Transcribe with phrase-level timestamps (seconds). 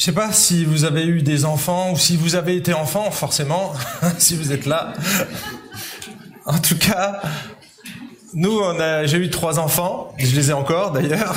[0.00, 3.10] Je sais pas si vous avez eu des enfants ou si vous avez été enfant,
[3.10, 3.74] forcément,
[4.18, 4.94] si vous êtes là.
[6.46, 7.20] En tout cas,
[8.32, 8.62] nous,
[9.04, 11.34] j'ai eu trois enfants, je les ai encore d'ailleurs,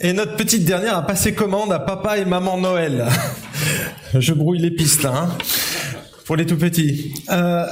[0.00, 3.08] et notre petite dernière a passé commande à papa et maman Noël.
[4.14, 5.36] Je brouille les pistes hein,
[6.24, 7.14] pour les tout petits.
[7.30, 7.66] Euh,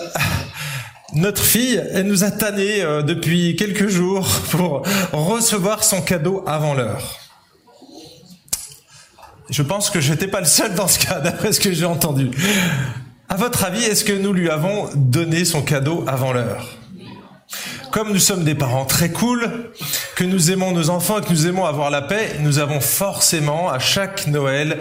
[1.13, 4.83] notre fille, elle nous a tanné euh, depuis quelques jours pour
[5.13, 7.23] recevoir son cadeau avant l'heure.
[9.51, 11.85] Je pense que je n'étais pas le seul dans ce cas, d'après ce que j'ai
[11.85, 12.30] entendu.
[13.29, 16.66] À votre avis, est-ce que nous lui avons donné son cadeau avant l'heure?
[17.91, 19.71] Comme nous sommes des parents très cool,
[20.16, 23.71] que nous aimons nos enfants et que nous aimons avoir la paix, nous avons forcément,
[23.71, 24.79] à chaque Noël,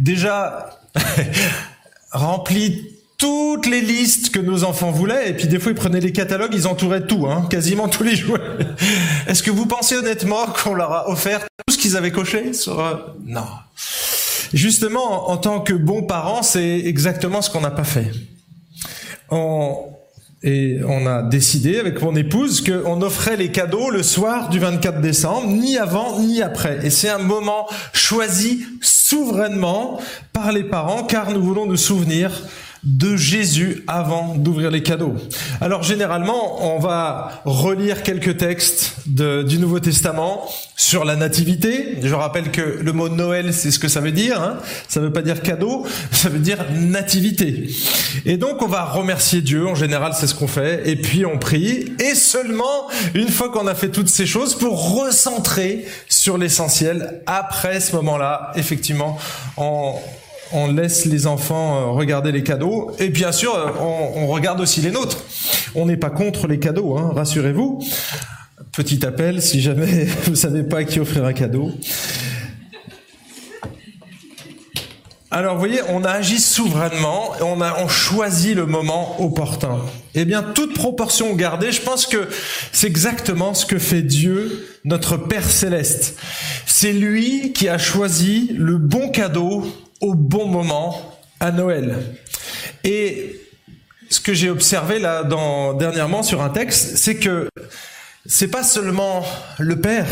[0.00, 0.70] déjà
[2.10, 6.12] rempli toutes les listes que nos enfants voulaient, et puis des fois ils prenaient les
[6.12, 8.40] catalogues, ils entouraient tout, hein, quasiment tous les jouets.
[9.26, 12.80] Est-ce que vous pensez honnêtement qu'on leur a offert tout ce qu'ils avaient coché sur...
[12.80, 13.46] Euh, non.
[14.56, 18.10] Justement, en tant que bons parents, c'est exactement ce qu'on n'a pas fait.
[19.30, 19.76] On,
[20.42, 25.02] et on a décidé avec mon épouse qu'on offrait les cadeaux le soir du 24
[25.02, 26.78] décembre, ni avant ni après.
[26.86, 30.00] Et c'est un moment choisi souverainement
[30.32, 32.30] par les parents car nous voulons nous souvenir
[32.86, 35.16] de Jésus avant d'ouvrir les cadeaux.
[35.60, 41.98] Alors généralement, on va relire quelques textes du Nouveau Testament sur la nativité.
[42.02, 44.40] Je rappelle que le mot Noël, c'est ce que ça veut dire.
[44.40, 44.58] Hein.
[44.88, 47.68] Ça ne veut pas dire cadeau, ça veut dire nativité.
[48.24, 51.38] Et donc on va remercier Dieu, en général c'est ce qu'on fait, et puis on
[51.38, 57.20] prie, et seulement une fois qu'on a fait toutes ces choses, pour recentrer sur l'essentiel,
[57.26, 59.18] après ce moment-là, effectivement,
[59.56, 59.96] on
[60.52, 64.80] on laisse les enfants euh, regarder les cadeaux et bien sûr euh, on, regarde aussi
[64.80, 65.18] les nôtres.
[65.74, 67.82] On n'est pas contre les cadeaux, hein, rassurez-vous.
[68.72, 71.72] Petit appel si jamais vous savez pas à qui offrir un cadeau.
[75.30, 79.80] Alors vous voyez, on a agi souverainement on a on choisit le moment opportun.
[80.14, 82.28] Eh bien, toute proportion gardée, je pense que
[82.72, 86.18] c'est exactement ce que fait Dieu, notre Père céleste.
[86.64, 89.66] C'est lui qui a choisi le bon cadeau
[90.00, 91.96] au bon moment à Noël.
[92.84, 93.40] Et
[94.08, 95.24] ce que j'ai observé là
[95.78, 97.48] dernièrement sur un texte, c'est que
[98.24, 99.24] c'est pas seulement
[99.58, 100.08] le Père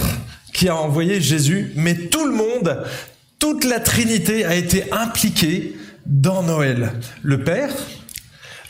[0.53, 2.84] qui a envoyé Jésus, mais tout le monde,
[3.39, 6.93] toute la Trinité a été impliquée dans Noël.
[7.23, 7.73] Le Père,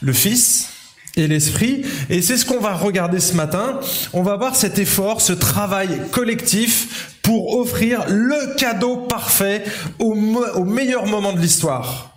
[0.00, 0.70] le Fils
[1.16, 1.84] et l'Esprit.
[2.10, 3.80] Et c'est ce qu'on va regarder ce matin.
[4.12, 9.64] On va voir cet effort, ce travail collectif pour offrir le cadeau parfait
[9.98, 12.14] au, meilleur moment de l'histoire.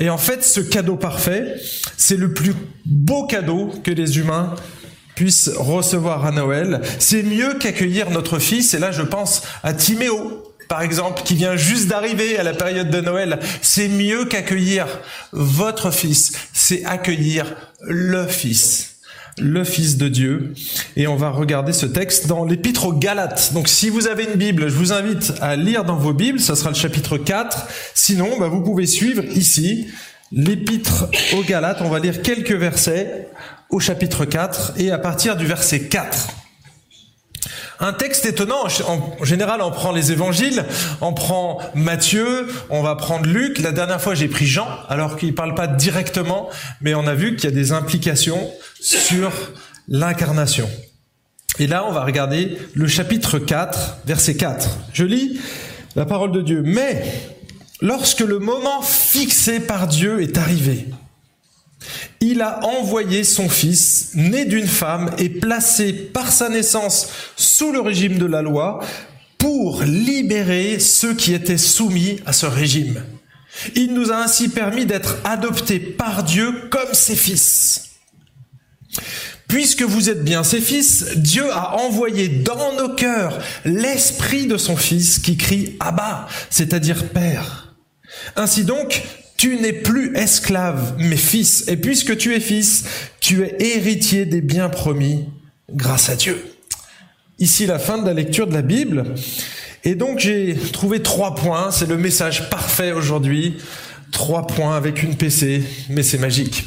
[0.00, 1.54] Et en fait, ce cadeau parfait,
[1.96, 4.56] c'est le plus beau cadeau que les humains
[5.14, 6.80] puissent recevoir à Noël.
[6.98, 8.74] C'est mieux qu'accueillir notre fils.
[8.74, 12.90] Et là, je pense à Timéo, par exemple, qui vient juste d'arriver à la période
[12.90, 13.38] de Noël.
[13.62, 14.86] C'est mieux qu'accueillir
[15.32, 16.32] votre fils.
[16.52, 18.95] C'est accueillir le fils
[19.38, 20.54] le Fils de Dieu.
[20.96, 23.52] Et on va regarder ce texte dans l'Épître aux Galates.
[23.52, 26.56] Donc si vous avez une Bible, je vous invite à lire dans vos Bibles, ça
[26.56, 27.68] sera le chapitre 4.
[27.94, 29.88] Sinon, bah, vous pouvez suivre ici
[30.32, 31.78] l'Épître aux Galates.
[31.82, 33.28] On va lire quelques versets
[33.70, 36.45] au chapitre 4 et à partir du verset 4.
[37.80, 40.64] Un texte étonnant, en général on prend les évangiles,
[41.00, 45.30] on prend Matthieu, on va prendre Luc, la dernière fois j'ai pris Jean, alors qu'il
[45.30, 46.48] ne parle pas directement,
[46.80, 48.50] mais on a vu qu'il y a des implications
[48.80, 49.30] sur
[49.88, 50.68] l'incarnation.
[51.58, 54.70] Et là on va regarder le chapitre 4, verset 4.
[54.92, 55.38] Je lis
[55.96, 56.62] la parole de Dieu.
[56.64, 57.04] Mais
[57.80, 60.86] lorsque le moment fixé par Dieu est arrivé,
[62.20, 67.80] il a envoyé son fils, né d'une femme et placé par sa naissance sous le
[67.80, 68.80] régime de la loi,
[69.38, 73.02] pour libérer ceux qui étaient soumis à ce régime.
[73.74, 77.90] Il nous a ainsi permis d'être adoptés par Dieu comme ses fils.
[79.48, 84.76] Puisque vous êtes bien ses fils, Dieu a envoyé dans nos cœurs l'esprit de son
[84.76, 87.76] fils qui crie Abba, c'est-à-dire Père.
[88.34, 89.02] Ainsi donc,
[89.36, 91.64] tu n'es plus esclave, mais fils.
[91.68, 92.84] Et puisque tu es fils,
[93.20, 95.24] tu es héritier des biens promis
[95.72, 96.42] grâce à Dieu.
[97.38, 99.14] Ici la fin de la lecture de la Bible.
[99.84, 101.70] Et donc j'ai trouvé trois points.
[101.70, 103.58] C'est le message parfait aujourd'hui.
[104.10, 106.64] Trois points avec une PC, mais c'est magique.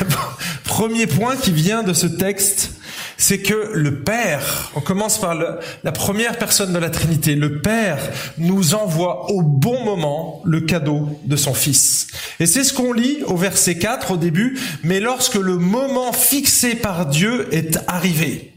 [0.64, 2.79] Premier point qui vient de ce texte,
[3.20, 7.98] c'est que le Père, on commence par la première personne de la Trinité, le Père
[8.38, 12.06] nous envoie au bon moment le cadeau de son Fils.
[12.40, 16.74] Et c'est ce qu'on lit au verset 4 au début, mais lorsque le moment fixé
[16.74, 18.54] par Dieu est arrivé.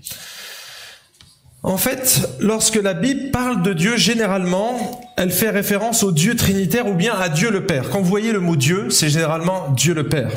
[1.61, 6.87] En fait, lorsque la Bible parle de Dieu, généralement, elle fait référence au Dieu trinitaire
[6.87, 7.89] ou bien à Dieu le Père.
[7.89, 10.31] Quand vous voyez le mot Dieu, c'est généralement Dieu le Père.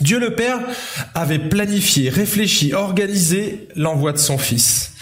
[0.00, 0.58] Dieu le Père
[1.14, 4.92] avait planifié, réfléchi, organisé l'envoi de son Fils.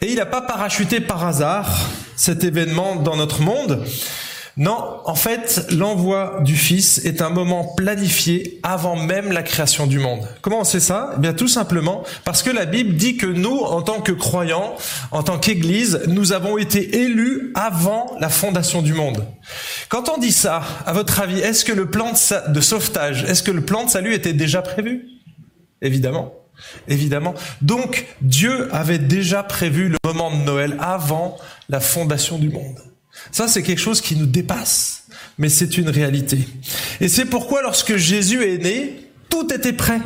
[0.00, 3.84] Et il n'a pas parachuté par hasard cet événement dans notre monde.
[4.58, 9.98] Non, en fait, l'envoi du Fils est un moment planifié avant même la création du
[9.98, 10.28] monde.
[10.42, 11.14] Comment on sait ça?
[11.16, 14.74] Eh bien, tout simplement parce que la Bible dit que nous, en tant que croyants,
[15.10, 19.26] en tant qu'Église, nous avons été élus avant la fondation du monde.
[19.88, 22.12] Quand on dit ça, à votre avis, est-ce que le plan
[22.48, 25.06] de sauvetage, est-ce que le plan de salut était déjà prévu?
[25.80, 26.34] Évidemment.
[26.88, 27.34] Évidemment.
[27.62, 31.38] Donc, Dieu avait déjà prévu le moment de Noël avant
[31.70, 32.78] la fondation du monde.
[33.30, 35.04] Ça, c'est quelque chose qui nous dépasse,
[35.38, 36.38] mais c'est une réalité.
[37.00, 40.00] Et c'est pourquoi lorsque Jésus est né, tout était prêt.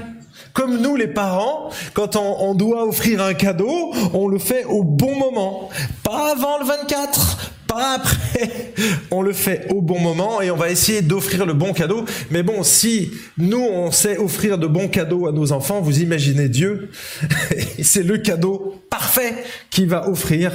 [0.57, 5.15] Comme nous, les parents, quand on, doit offrir un cadeau, on le fait au bon
[5.15, 5.69] moment.
[6.03, 8.73] Pas avant le 24, pas après.
[9.11, 12.05] On le fait au bon moment et on va essayer d'offrir le bon cadeau.
[12.31, 16.49] Mais bon, si nous, on sait offrir de bons cadeaux à nos enfants, vous imaginez
[16.49, 16.91] Dieu,
[17.83, 19.35] c'est le cadeau parfait
[19.71, 20.53] qu'il va offrir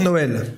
[0.00, 0.54] Noël.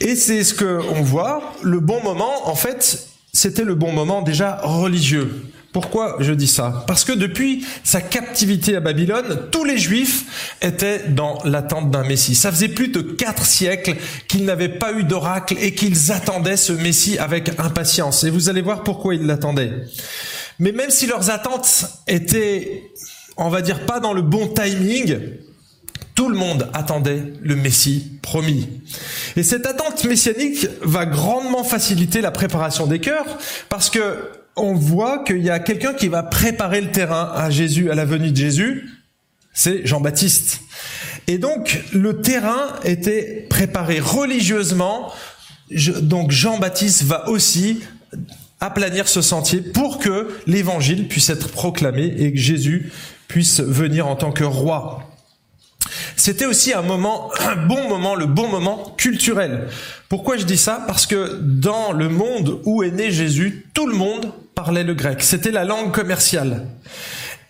[0.00, 4.22] Et c'est ce que on voit, le bon moment, en fait, c'était le bon moment
[4.22, 5.44] déjà religieux.
[5.72, 6.84] Pourquoi je dis ça?
[6.88, 12.34] Parce que depuis sa captivité à Babylone, tous les Juifs étaient dans l'attente d'un Messie.
[12.34, 13.94] Ça faisait plus de quatre siècles
[14.26, 18.24] qu'ils n'avaient pas eu d'oracle et qu'ils attendaient ce Messie avec impatience.
[18.24, 19.72] Et vous allez voir pourquoi ils l'attendaient.
[20.58, 22.90] Mais même si leurs attentes étaient,
[23.36, 25.18] on va dire, pas dans le bon timing,
[26.20, 28.68] tout le monde attendait le Messie promis.
[29.36, 33.38] Et cette attente messianique va grandement faciliter la préparation des cœurs
[33.70, 37.90] parce que on voit qu'il y a quelqu'un qui va préparer le terrain à Jésus,
[37.90, 38.90] à la venue de Jésus.
[39.54, 40.60] C'est Jean-Baptiste.
[41.26, 45.10] Et donc, le terrain était préparé religieusement.
[46.02, 47.80] donc, Jean-Baptiste va aussi
[48.60, 52.92] aplanir ce sentier pour que l'évangile puisse être proclamé et que Jésus
[53.26, 55.06] puisse venir en tant que roi.
[56.20, 59.68] C'était aussi un moment, un bon moment, le bon moment culturel.
[60.10, 60.84] Pourquoi je dis ça?
[60.86, 65.22] Parce que dans le monde où est né Jésus, tout le monde parlait le grec.
[65.22, 66.66] C'était la langue commerciale.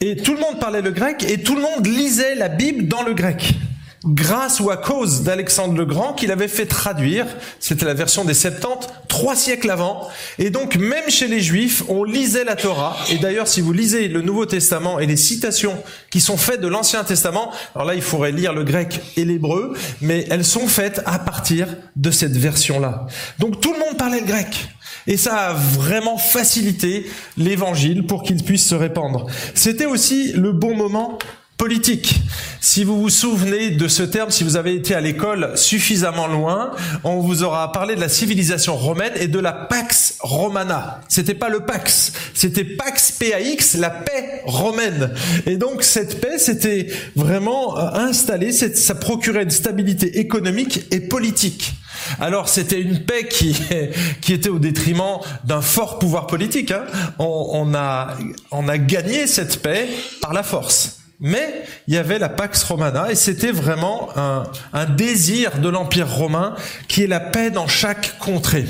[0.00, 3.02] Et tout le monde parlait le grec et tout le monde lisait la Bible dans
[3.02, 3.54] le grec
[4.04, 7.26] grâce ou à cause d'Alexandre le Grand qu'il avait fait traduire,
[7.58, 10.08] c'était la version des 70, trois siècles avant.
[10.38, 12.96] Et donc même chez les Juifs, on lisait la Torah.
[13.10, 16.68] Et d'ailleurs, si vous lisez le Nouveau Testament et les citations qui sont faites de
[16.68, 21.02] l'Ancien Testament, alors là, il faudrait lire le grec et l'hébreu, mais elles sont faites
[21.04, 23.06] à partir de cette version-là.
[23.38, 24.68] Donc tout le monde parlait le grec.
[25.06, 29.26] Et ça a vraiment facilité l'évangile pour qu'il puisse se répandre.
[29.54, 31.18] C'était aussi le bon moment
[31.60, 32.22] politique.
[32.62, 36.70] Si vous vous souvenez de ce terme, si vous avez été à l'école suffisamment loin,
[37.04, 41.02] on vous aura parlé de la civilisation romaine et de la Pax Romana.
[41.10, 45.12] C'était pas le Pax, c'était Pax PAX, la paix romaine.
[45.44, 51.74] Et donc cette paix, c'était vraiment euh, installée, ça procurait une stabilité économique et politique.
[52.20, 53.54] Alors c'était une paix qui,
[54.22, 56.70] qui était au détriment d'un fort pouvoir politique.
[56.70, 56.86] Hein.
[57.18, 58.16] On, on, a,
[58.50, 59.86] on a gagné cette paix
[60.22, 60.99] par la force.
[61.20, 66.10] Mais il y avait la Pax Romana et c'était vraiment un, un désir de l'Empire
[66.10, 66.54] romain
[66.88, 68.66] qui est la paix dans chaque contrée.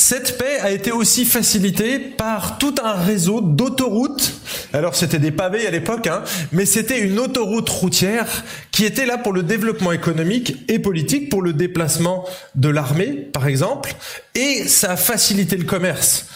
[0.00, 4.32] Cette paix a été aussi facilitée par tout un réseau d'autoroutes.
[4.72, 8.26] Alors c'était des pavés à l'époque, hein, mais c'était une autoroute routière
[8.70, 13.46] qui était là pour le développement économique et politique, pour le déplacement de l'armée, par
[13.46, 13.94] exemple,
[14.34, 16.26] et ça a facilité le commerce.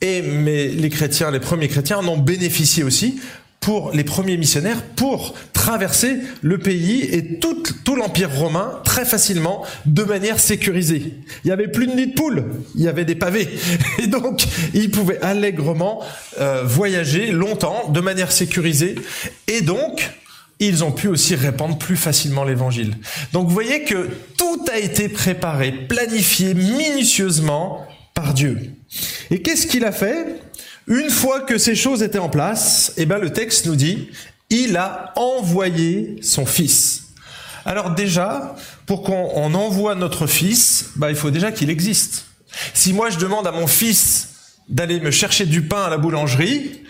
[0.00, 3.20] Et mais les chrétiens, les premiers chrétiens en ont bénéficié aussi
[3.60, 7.62] pour les premiers missionnaires pour traverser le pays et tout,
[7.94, 11.14] l'empire romain très facilement de manière sécurisée.
[11.44, 13.48] Il y avait plus de nids de poules, il y avait des pavés
[13.98, 16.02] et donc ils pouvaient allègrement
[16.40, 18.96] euh, voyager longtemps de manière sécurisée
[19.46, 20.10] et donc
[20.58, 22.94] ils ont pu aussi répandre plus facilement l'évangile.
[23.32, 28.58] Donc vous voyez que tout a été préparé, planifié minutieusement par Dieu.
[29.30, 30.42] Et qu'est-ce qu'il a fait?
[30.90, 34.08] Une fois que ces choses étaient en place, eh ben, le texte nous dit,
[34.50, 37.04] il a envoyé son fils.
[37.64, 38.56] Alors déjà,
[38.86, 42.26] pour qu'on envoie notre fils, bah, il faut déjà qu'il existe.
[42.74, 44.30] Si moi je demande à mon fils
[44.68, 46.82] d'aller me chercher du pain à la boulangerie,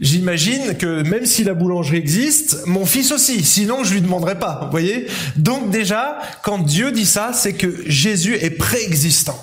[0.00, 4.68] j'imagine que même si la boulangerie existe, mon fils aussi, sinon je lui demanderai pas,
[4.70, 5.06] voyez?
[5.36, 9.38] Donc déjà, quand Dieu dit ça, c'est que Jésus est préexistant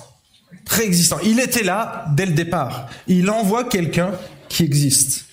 [1.24, 2.88] Il était là dès le départ.
[3.06, 4.12] Il envoie quelqu'un
[4.48, 5.26] qui existe.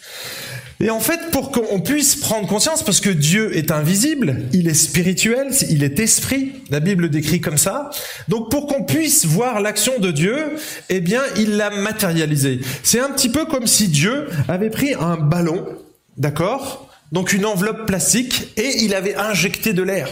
[0.82, 4.74] Et en fait, pour qu'on puisse prendre conscience, parce que Dieu est invisible, il est
[4.74, 7.90] spirituel, il est esprit, la Bible le décrit comme ça.
[8.30, 10.56] Donc pour qu'on puisse voir l'action de Dieu,
[10.88, 12.62] eh bien, il l'a matérialisé.
[12.82, 15.68] C'est un petit peu comme si Dieu avait pris un ballon,
[16.16, 20.08] d'accord Donc une enveloppe plastique, et il avait injecté de l'air.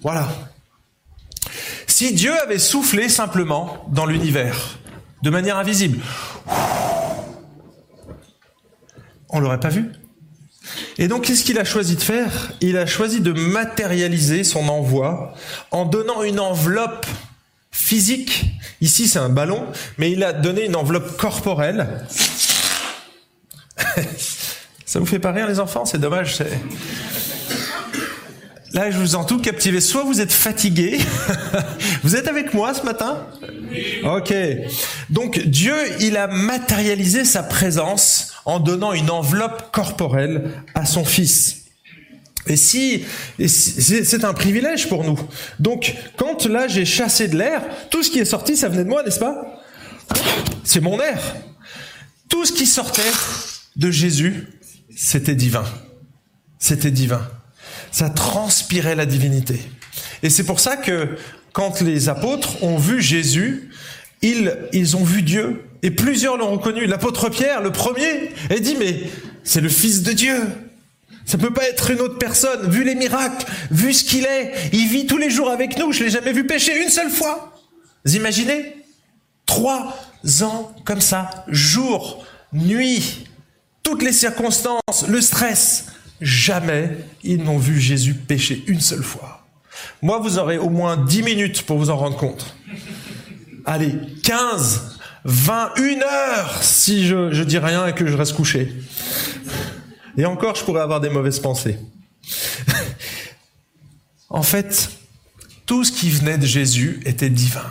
[0.00, 0.28] Voilà.
[1.98, 4.78] Si Dieu avait soufflé simplement dans l'univers,
[5.24, 5.98] de manière invisible,
[9.30, 9.90] on l'aurait pas vu.
[10.98, 12.52] Et donc, qu'est-ce qu'il a choisi de faire?
[12.60, 15.34] Il a choisi de matérialiser son envoi
[15.72, 17.04] en donnant une enveloppe
[17.72, 18.44] physique.
[18.80, 22.06] Ici, c'est un ballon, mais il a donné une enveloppe corporelle.
[24.86, 25.84] Ça vous fait pas rire, les enfants?
[25.84, 26.36] C'est dommage.
[28.78, 29.80] Là, je vous en tout captivé.
[29.80, 31.00] Soit vous êtes fatigué.
[32.04, 33.26] vous êtes avec moi ce matin
[34.04, 34.32] Ok.
[35.10, 41.64] Donc Dieu, il a matérialisé sa présence en donnant une enveloppe corporelle à son Fils.
[42.46, 43.04] Et si,
[43.48, 45.18] c'est un privilège pour nous.
[45.58, 48.88] Donc, quand là j'ai chassé de l'air, tout ce qui est sorti, ça venait de
[48.88, 49.60] moi, n'est-ce pas?
[50.62, 51.18] C'est mon air.
[52.28, 53.02] Tout ce qui sortait
[53.74, 54.46] de Jésus,
[54.94, 55.64] c'était divin.
[56.60, 57.28] C'était divin.
[57.90, 59.60] Ça transpirait la divinité.
[60.22, 61.16] Et c'est pour ça que
[61.52, 63.70] quand les apôtres ont vu Jésus,
[64.22, 65.64] ils, ils ont vu Dieu.
[65.82, 66.86] Et plusieurs l'ont reconnu.
[66.86, 69.02] L'apôtre Pierre, le premier, a dit, mais
[69.44, 70.40] c'est le Fils de Dieu.
[71.24, 72.70] Ça peut pas être une autre personne.
[72.70, 75.92] Vu les miracles, vu ce qu'il est, il vit tous les jours avec nous.
[75.92, 77.60] Je l'ai jamais vu pécher une seule fois.
[78.04, 78.76] Vous imaginez?
[79.46, 79.94] Trois
[80.42, 83.26] ans comme ça, jour, nuit,
[83.82, 85.86] toutes les circonstances, le stress.
[86.20, 86.90] Jamais
[87.22, 89.46] ils n'ont vu Jésus pécher une seule fois.
[90.02, 92.54] Moi, vous aurez au moins dix minutes pour vous en rendre compte.
[93.64, 93.94] Allez,
[94.24, 98.72] 15, 20, une heure si je, je dis rien et que je reste couché.
[100.16, 101.78] Et encore, je pourrais avoir des mauvaises pensées.
[104.28, 104.90] en fait,
[105.66, 107.70] tout ce qui venait de Jésus était divin.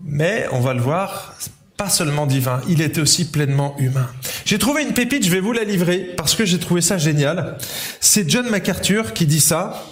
[0.00, 1.34] Mais, on va le voir,
[1.82, 4.08] pas seulement divin, il était aussi pleinement humain.
[4.44, 7.58] J'ai trouvé une pépite, je vais vous la livrer parce que j'ai trouvé ça génial.
[8.00, 9.84] C'est John MacArthur qui dit ça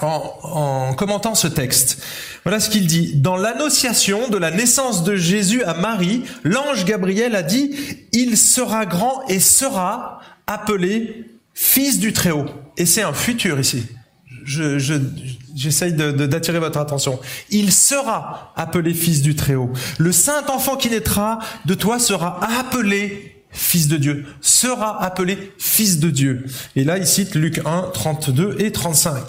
[0.00, 2.02] en, en commentant ce texte.
[2.42, 3.14] Voilà ce qu'il dit.
[3.14, 7.72] Dans l'annonciation de la naissance de Jésus à Marie, l'ange Gabriel a dit,
[8.10, 12.46] il sera grand et sera appelé fils du Très-Haut.
[12.78, 13.86] Et c'est un futur ici.
[14.44, 14.94] Je, je,
[15.54, 17.18] j'essaye d'attirer votre attention.
[17.50, 19.72] Il sera appelé fils du Très-Haut.
[19.98, 25.98] Le saint enfant qui naîtra de toi sera appelé fils de Dieu, sera appelé fils
[25.98, 26.46] de Dieu.
[26.74, 29.22] Et là, il cite Luc 1, 32 et 35.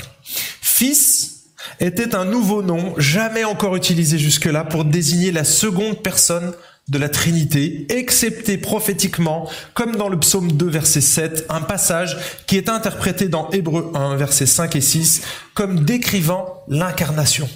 [0.62, 1.34] Fils
[1.80, 6.54] était un nouveau nom jamais encore utilisé jusque-là pour désigner la seconde personne
[6.90, 12.58] de la Trinité, excepté prophétiquement, comme dans le psaume 2, verset 7, un passage qui
[12.58, 15.22] est interprété dans Hébreu 1, verset 5 et 6,
[15.54, 17.50] comme décrivant l'incarnation.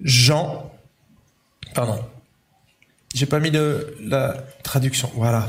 [0.00, 0.72] Jean,
[1.74, 2.02] pardon,
[3.14, 5.48] j'ai pas mis de la traduction, voilà.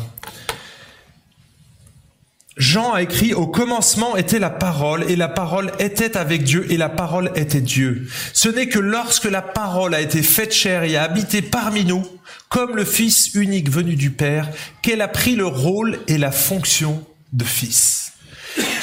[2.61, 6.77] Jean a écrit Au commencement était la parole, et la parole était avec Dieu, et
[6.77, 8.07] la parole était Dieu.
[8.33, 12.05] Ce n'est que lorsque la parole a été faite chair et a habité parmi nous,
[12.49, 14.47] comme le Fils unique venu du Père,
[14.83, 17.03] qu'elle a pris le rôle et la fonction
[17.33, 18.13] de Fils.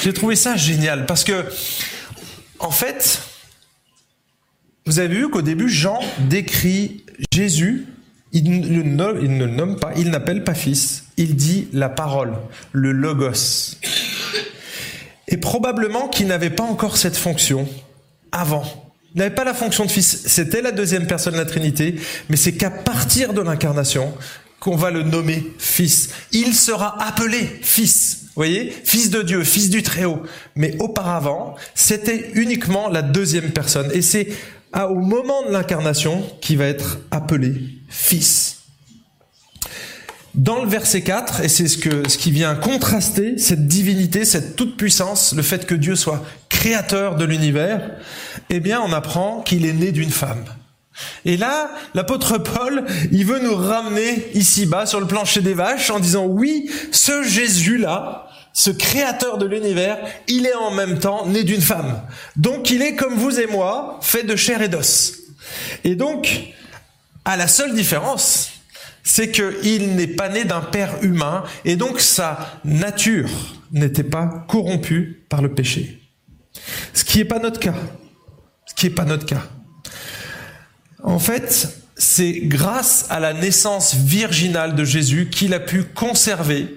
[0.03, 1.45] J'ai trouvé ça génial, parce que,
[2.59, 3.21] en fait,
[4.87, 7.87] vous avez vu qu'au début, Jean décrit Jésus
[8.31, 12.33] il ne, il ne nomme pas, il n'appelle pas fils, il dit la parole,
[12.71, 13.75] le logos.
[15.27, 17.67] Et probablement qu'il n'avait pas encore cette fonction
[18.31, 18.63] avant.
[19.13, 21.95] Il n'avait pas la fonction de fils, c'était la deuxième personne de la Trinité,
[22.29, 24.13] mais c'est qu'à partir de l'incarnation
[24.59, 26.09] qu'on va le nommer fils.
[26.31, 28.21] Il sera appelé fils.
[28.23, 30.23] Vous voyez Fils de Dieu, fils du Très-Haut.
[30.55, 33.89] Mais auparavant, c'était uniquement la deuxième personne.
[33.93, 34.29] Et c'est
[34.73, 37.55] au moment de l'incarnation qui va être appelé
[37.89, 38.58] fils.
[40.39, 45.33] Dans le verset 4, et c'est ce, ce qui vient contraster cette divinité, cette toute-puissance,
[45.35, 47.91] le fait que Dieu soit créateur de l'univers,
[48.49, 50.45] eh bien on apprend qu'il est né d'une femme.
[51.25, 55.99] Et là, l'apôtre Paul, il veut nous ramener ici-bas sur le plancher des vaches en
[55.99, 59.97] disant oui, ce Jésus-là, ce créateur de l'univers,
[60.29, 62.01] il est en même temps né d'une femme.
[62.37, 65.17] Donc il est comme vous et moi, fait de chair et d'os.
[65.83, 66.53] Et donc,
[67.25, 68.53] à la seule différence,
[69.09, 73.31] c'est qu'il n'est pas né d'un père humain, et donc sa nature
[73.71, 75.99] n'était pas corrompue par le péché.
[76.93, 77.73] Ce qui n'est pas notre cas.
[78.67, 79.41] Ce qui n'est pas notre cas.
[81.01, 86.67] En fait, c'est grâce à la naissance virginale de Jésus qu'il a pu conserver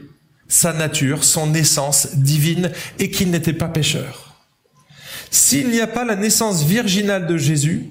[0.49, 4.37] sa nature, son essence divine et qu'il n'était pas pécheur.
[5.31, 7.91] S'il n'y a pas la naissance virginale de Jésus,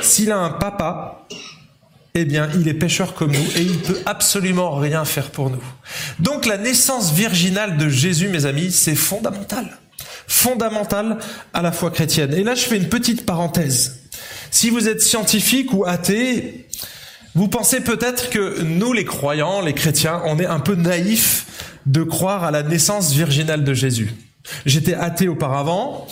[0.00, 1.28] s'il a un papa,
[2.16, 5.62] eh bien, il est pécheur comme nous et il peut absolument rien faire pour nous.
[6.20, 9.78] Donc, la naissance virginale de Jésus, mes amis, c'est fondamental.
[10.28, 11.18] Fondamental
[11.52, 12.32] à la foi chrétienne.
[12.32, 14.04] Et là, je fais une petite parenthèse.
[14.52, 16.68] Si vous êtes scientifique ou athée,
[17.34, 21.46] vous pensez peut-être que nous, les croyants, les chrétiens, on est un peu naïfs
[21.86, 24.14] de croire à la naissance virginale de Jésus.
[24.66, 26.06] J'étais athée auparavant,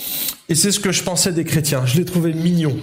[0.48, 1.86] et c'est ce que je pensais des chrétiens.
[1.86, 2.76] Je les trouvais mignons.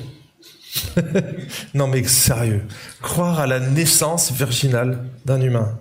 [1.73, 2.63] non mais sérieux,
[3.01, 5.79] croire à la naissance virginale d'un humain.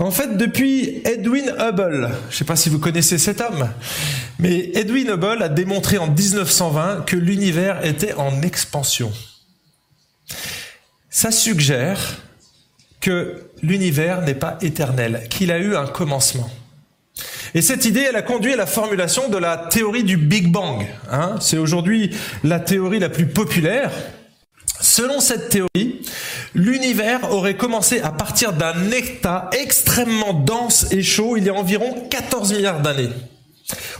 [0.00, 3.68] En fait, depuis Edwin Hubble, je ne sais pas si vous connaissez cet homme,
[4.38, 9.12] mais Edwin Hubble a démontré en 1920 que l'univers était en expansion.
[11.10, 12.18] Ça suggère
[13.00, 16.50] que l'univers n'est pas éternel, qu'il a eu un commencement.
[17.54, 20.86] Et cette idée, elle a conduit à la formulation de la théorie du Big Bang.
[21.10, 21.36] Hein.
[21.40, 22.10] C'est aujourd'hui
[22.44, 23.90] la théorie la plus populaire.
[24.80, 26.02] Selon cette théorie,
[26.54, 32.06] l'univers aurait commencé à partir d'un état extrêmement dense et chaud il y a environ
[32.10, 33.10] 14 milliards d'années.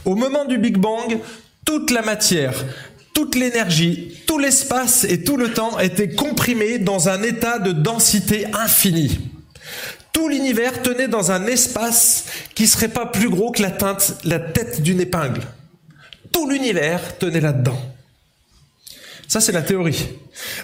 [0.05, 1.17] Au moment du Big Bang,
[1.65, 2.53] toute la matière,
[3.13, 8.45] toute l'énergie, tout l'espace et tout le temps étaient comprimés dans un état de densité
[8.53, 9.19] infinie.
[10.19, 13.71] Tout l'univers tenait dans un espace qui serait pas plus gros que la,
[14.25, 15.43] la tête d'une épingle.
[16.33, 17.79] Tout l'univers tenait là-dedans.
[19.29, 20.09] Ça, c'est la théorie.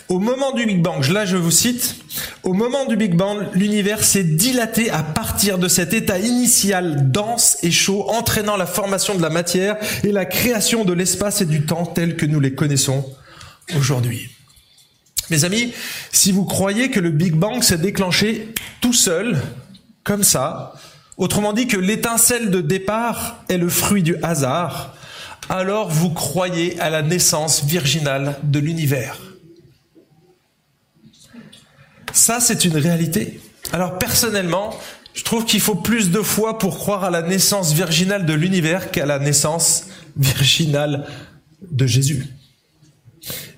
[0.09, 1.95] Au moment du Big Bang, là je vous cite,
[2.43, 7.57] au moment du Big Bang, l'univers s'est dilaté à partir de cet état initial dense
[7.63, 11.65] et chaud, entraînant la formation de la matière et la création de l'espace et du
[11.65, 13.09] temps tels que nous les connaissons
[13.73, 14.34] aujourd'hui.
[15.29, 15.73] Mes amis,
[16.11, 19.41] si vous croyez que le Big Bang s'est déclenché tout seul,
[20.03, 20.73] comme ça,
[21.17, 24.95] autrement dit que l'étincelle de départ est le fruit du hasard,
[25.49, 29.19] alors vous croyez à la naissance virginale de l'univers.
[32.13, 33.39] Ça, c'est une réalité.
[33.73, 34.77] Alors personnellement,
[35.13, 38.91] je trouve qu'il faut plus de foi pour croire à la naissance virginale de l'univers
[38.91, 41.07] qu'à la naissance virginale
[41.71, 42.27] de Jésus.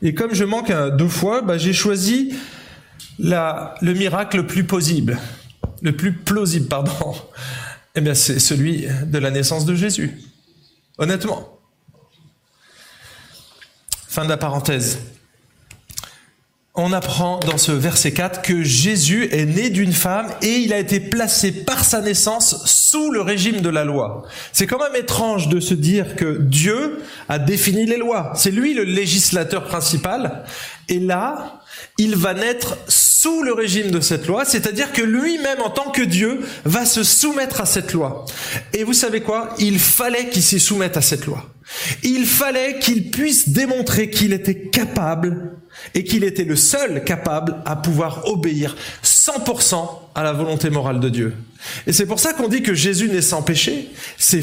[0.02, 2.34] Et comme je manque deux fois, bah, j'ai choisi
[3.20, 5.18] le miracle le plus possible,
[5.82, 7.16] le plus plausible, pardon.
[7.96, 10.22] Eh bien, c'est celui de la naissance de Jésus.
[11.00, 11.60] Honnêtement.
[14.08, 15.00] Fin de la parenthèse
[16.78, 20.78] on apprend dans ce verset 4 que Jésus est né d'une femme et il a
[20.78, 24.24] été placé par sa naissance sous le régime de la loi.
[24.54, 28.32] C'est quand même étrange de se dire que Dieu a défini les lois.
[28.36, 30.44] C'est lui le législateur principal.
[30.88, 31.62] Et là,
[31.98, 32.78] il va naître
[33.44, 37.62] le régime de cette loi, c'est-à-dire que lui-même, en tant que Dieu, va se soumettre
[37.62, 38.26] à cette loi.
[38.74, 39.56] Et vous savez quoi?
[39.60, 41.46] Il fallait qu'il s'y soumette à cette loi.
[42.04, 45.58] Il fallait qu'il puisse démontrer qu'il était capable
[45.94, 51.10] et qu'il était le seul capable à pouvoir obéir 100% à la volonté morale de
[51.10, 51.36] Dieu.
[51.86, 53.90] Et c'est pour ça qu'on dit que Jésus n'est sans péché.
[54.18, 54.42] C'est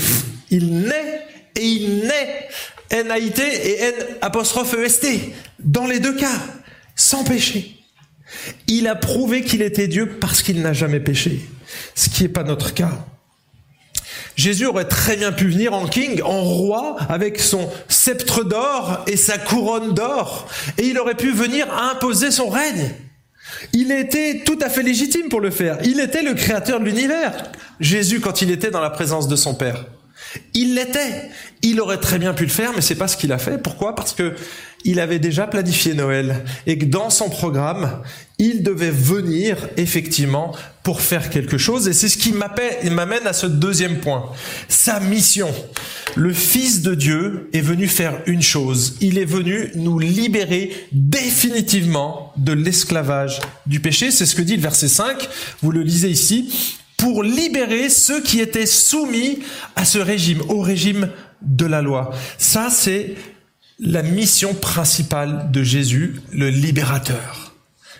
[0.50, 2.48] il naît et il naît
[2.90, 6.38] N-A-I-T et N apostrophe E-S-T dans les deux cas,
[6.94, 7.83] sans péché.
[8.66, 11.40] Il a prouvé qu'il était Dieu parce qu'il n'a jamais péché,
[11.94, 13.06] ce qui n'est pas notre cas.
[14.36, 19.16] Jésus aurait très bien pu venir en king, en roi, avec son sceptre d'or et
[19.16, 22.90] sa couronne d'or, et il aurait pu venir imposer son règne.
[23.72, 25.78] Il était tout à fait légitime pour le faire.
[25.84, 27.32] Il était le créateur de l'univers.
[27.78, 29.84] Jésus, quand il était dans la présence de son Père.
[30.54, 31.30] Il l'était.
[31.62, 33.58] Il aurait très bien pu le faire, mais c'est pas ce qu'il a fait.
[33.58, 33.94] Pourquoi?
[33.94, 34.34] Parce que
[34.84, 38.02] il avait déjà planifié Noël et que dans son programme,
[38.38, 41.88] il devait venir effectivement pour faire quelque chose.
[41.88, 44.30] Et c'est ce qui m'amène à ce deuxième point.
[44.68, 45.48] Sa mission.
[46.16, 48.96] Le Fils de Dieu est venu faire une chose.
[49.00, 54.10] Il est venu nous libérer définitivement de l'esclavage du péché.
[54.10, 55.28] C'est ce que dit le verset 5.
[55.62, 56.78] Vous le lisez ici.
[57.04, 59.40] Pour libérer ceux qui étaient soumis
[59.76, 61.10] à ce régime, au régime
[61.42, 62.14] de la loi.
[62.38, 63.14] Ça, c'est
[63.78, 67.52] la mission principale de Jésus, le libérateur.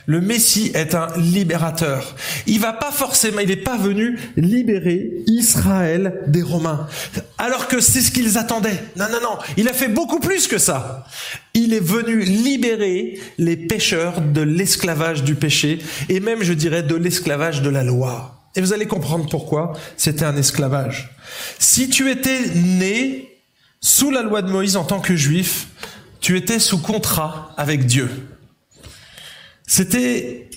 [0.07, 2.17] Le Messie est un libérateur.
[2.47, 6.89] Il va pas forcément, il n'est pas venu libérer Israël des Romains.
[7.37, 8.83] Alors que c'est ce qu'ils attendaient.
[8.97, 9.39] Non, non, non.
[9.59, 11.05] Il a fait beaucoup plus que ça.
[11.53, 16.95] Il est venu libérer les pécheurs de l'esclavage du péché et même, je dirais, de
[16.95, 18.34] l'esclavage de la loi.
[18.57, 21.11] Et vous allez comprendre pourquoi c'était un esclavage.
[21.59, 23.41] Si tu étais né
[23.81, 25.67] sous la loi de Moïse en tant que juif,
[26.21, 28.09] tu étais sous contrat avec Dieu.
[29.67, 30.49] c'était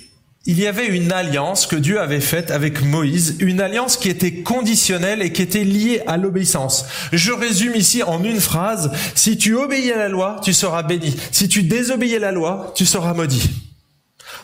[0.50, 4.44] il y avait une alliance que Dieu avait faite avec Moïse, une alliance qui était
[4.44, 6.86] conditionnelle et qui était liée à l'obéissance.
[7.12, 11.14] Je résume ici en une phrase, si tu obéis à la loi, tu seras béni.
[11.34, 13.50] Si tu désobéis à la loi, tu seras maudit.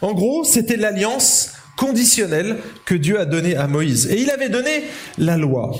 [0.02, 4.08] En gros, c'était l'alliance conditionnelle que Dieu a donnée à Moïse.
[4.08, 4.84] Et il avait donné
[5.18, 5.72] la loi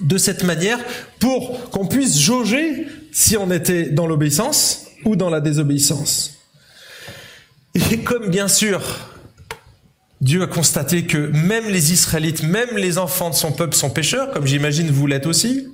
[0.00, 0.78] de cette manière
[1.18, 6.38] pour qu'on puisse jauger si on était dans l'obéissance ou dans la désobéissance.
[7.90, 8.82] Et comme bien sûr,
[10.20, 14.32] Dieu a constaté que même les Israélites, même les enfants de son peuple sont pécheurs,
[14.32, 15.68] comme j'imagine vous l'êtes aussi,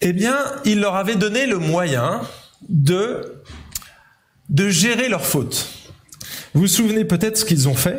[0.00, 2.22] eh bien, il leur avait donné le moyen
[2.68, 3.42] de,
[4.48, 5.68] de gérer leurs fautes.
[6.54, 7.96] Vous vous souvenez peut-être ce qu'ils ont fait,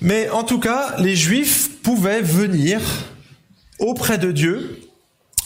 [0.00, 2.80] mais en tout cas, les Juifs pouvaient venir
[3.78, 4.80] auprès de Dieu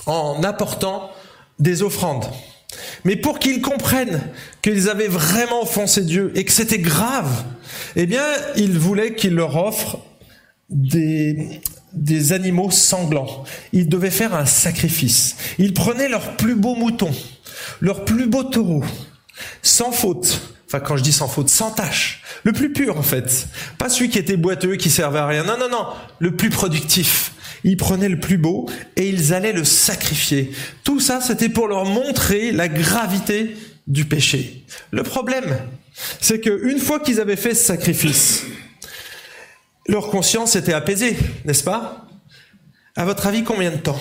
[0.06, 1.10] en apportant
[1.58, 2.26] des offrandes.
[3.04, 4.20] Mais pour qu'ils comprennent
[4.62, 7.44] qu'ils avaient vraiment offensé Dieu et que c'était grave,
[7.96, 8.24] eh bien,
[8.56, 9.98] il voulait qu'il leur offre
[10.70, 13.44] des animaux sanglants.
[13.72, 15.36] Ils devaient faire un sacrifice.
[15.58, 17.14] Ils prenaient leurs plus beaux moutons,
[17.80, 18.84] leurs plus beaux taureaux,
[19.62, 20.51] sans faute.
[20.72, 22.22] Enfin, quand je dis sans faute, sans tâche.
[22.44, 23.46] Le plus pur, en fait.
[23.76, 25.44] Pas celui qui était boiteux, qui servait à rien.
[25.44, 25.86] Non, non, non.
[26.18, 27.34] Le plus productif.
[27.62, 30.50] Ils prenaient le plus beau et ils allaient le sacrifier.
[30.82, 33.54] Tout ça, c'était pour leur montrer la gravité
[33.86, 34.64] du péché.
[34.92, 35.58] Le problème,
[36.22, 38.44] c'est que une fois qu'ils avaient fait ce sacrifice,
[39.86, 42.06] leur conscience était apaisée, n'est-ce pas?
[42.96, 44.00] À votre avis, combien de temps?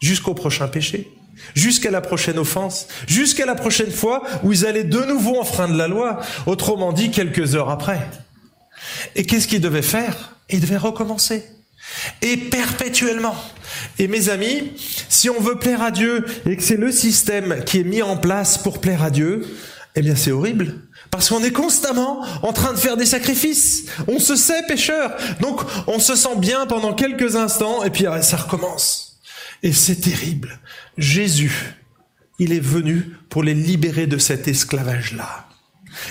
[0.00, 1.08] Jusqu'au prochain péché?
[1.54, 5.88] Jusqu'à la prochaine offense Jusqu'à la prochaine fois où ils allaient de nouveau enfreindre la
[5.88, 8.08] loi Autrement dit, quelques heures après.
[9.16, 10.36] Et qu'est-ce qu'ils devaient faire?
[10.48, 11.44] Ils devaient recommencer
[12.22, 13.34] et perpétuellement.
[13.98, 14.72] Et mes amis,
[15.08, 18.16] si on veut plaire à Dieu et que c'est le système qui est mis en
[18.16, 19.46] place pour plaire à Dieu,
[19.96, 20.80] eh bien c'est horrible.
[21.10, 23.86] Parce qu'on est constamment en train de faire des sacrifices.
[24.06, 25.16] On se sait pécheur.
[25.40, 29.18] Donc on se sent bien pendant quelques instants et puis ça recommence.
[29.62, 30.58] Et c'est terrible.
[30.98, 31.74] Jésus,
[32.38, 35.46] il est venu pour les libérer de cet esclavage-là.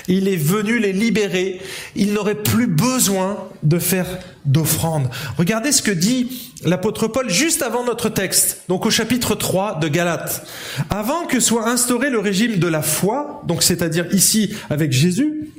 [0.07, 1.61] Il est venu les libérer.
[1.95, 4.05] Il n'aurait plus besoin de faire
[4.45, 5.09] d'offrande.
[5.37, 9.87] Regardez ce que dit l'apôtre Paul juste avant notre texte, donc au chapitre 3 de
[9.87, 10.45] Galates.
[10.89, 15.49] Avant que soit instauré le régime de la foi, donc c'est-à-dire ici avec Jésus,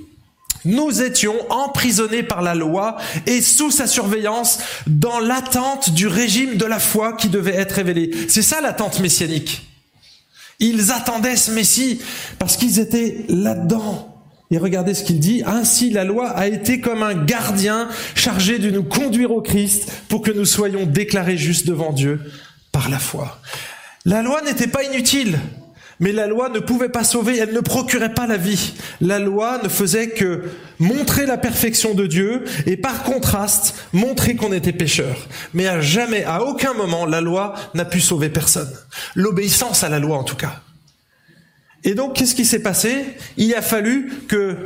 [0.64, 2.96] nous étions emprisonnés par la loi
[3.26, 8.10] et sous sa surveillance dans l'attente du régime de la foi qui devait être révélé.
[8.28, 9.66] C'est ça l'attente messianique.
[10.58, 12.00] Ils attendaient ce Messie
[12.38, 14.06] parce qu'ils étaient là-dedans.
[14.50, 15.42] Et regardez ce qu'il dit.
[15.46, 20.22] Ainsi, la loi a été comme un gardien chargé de nous conduire au Christ pour
[20.22, 22.20] que nous soyons déclarés justes devant Dieu
[22.72, 23.40] par la foi.
[24.04, 25.38] La loi n'était pas inutile,
[26.00, 28.72] mais la loi ne pouvait pas sauver, elle ne procurait pas la vie.
[29.02, 30.44] La loi ne faisait que
[30.78, 35.28] montrer la perfection de Dieu et par contraste montrer qu'on était pécheur.
[35.52, 38.72] Mais à jamais, à aucun moment, la loi n'a pu sauver personne.
[39.14, 40.62] L'obéissance à la loi en tout cas.
[41.84, 43.04] Et donc, qu'est-ce qui s'est passé?
[43.36, 44.56] Il a fallu que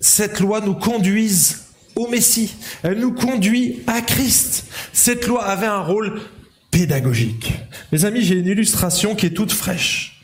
[0.00, 1.64] cette loi nous conduise
[1.96, 2.54] au Messie.
[2.82, 4.64] Elle nous conduit à Christ.
[4.92, 6.20] Cette loi avait un rôle
[6.72, 7.52] pédagogique.
[7.92, 10.20] Mes amis, j'ai une illustration qui est toute fraîche.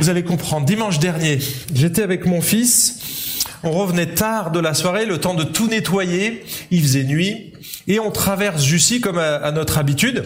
[0.00, 0.66] Vous allez comprendre.
[0.66, 1.38] Dimanche dernier,
[1.72, 3.38] j'étais avec mon fils.
[3.62, 6.44] On revenait tard de la soirée, le temps de tout nettoyer.
[6.72, 7.52] Il faisait nuit.
[7.86, 10.24] Et on traverse Jussy comme à notre habitude.